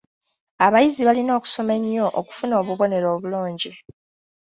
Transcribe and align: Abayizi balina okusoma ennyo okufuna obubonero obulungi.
Abayizi 0.65 1.01
balina 1.07 1.31
okusoma 1.39 1.71
ennyo 1.77 2.05
okufuna 2.19 2.53
obubonero 2.61 3.07
obulungi. 3.15 3.71